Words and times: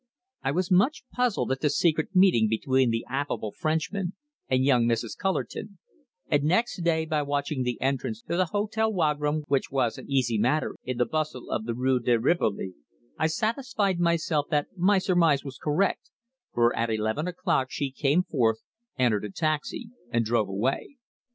I 0.41 0.49
was 0.49 0.71
much 0.71 1.03
puzzled 1.13 1.51
at 1.51 1.61
the 1.61 1.69
secret 1.69 2.15
meeting 2.15 2.47
between 2.49 2.89
the 2.89 3.05
affable 3.07 3.51
Frenchman 3.51 4.13
and 4.49 4.65
young 4.65 4.87
Mrs. 4.87 5.15
Cullerton, 5.15 5.77
and 6.25 6.41
next 6.43 6.81
day 6.83 7.05
by 7.05 7.21
watching 7.21 7.61
the 7.61 7.79
entrance 7.79 8.23
to 8.23 8.35
the 8.35 8.45
Hôtel 8.45 8.91
Wagram, 8.95 9.43
which 9.47 9.69
was 9.69 9.99
an 9.99 10.09
easy 10.09 10.39
matter 10.39 10.75
in 10.83 10.97
the 10.97 11.05
bustle 11.05 11.51
of 11.51 11.65
the 11.65 11.75
Rue 11.75 11.99
de 11.99 12.19
Rivoli, 12.19 12.73
I 13.19 13.27
satisfied 13.27 13.99
myself 13.99 14.47
that 14.49 14.69
my 14.75 14.97
surmise 14.97 15.43
was 15.43 15.59
correct, 15.59 16.09
for 16.51 16.75
at 16.75 16.89
eleven 16.89 17.27
o'clock 17.27 17.67
she 17.69 17.91
came 17.91 18.23
forth, 18.23 18.57
entered 18.97 19.23
a 19.25 19.29
taxi, 19.31 19.91
and 20.09 20.25
drove 20.25 20.49
away. 20.49 20.97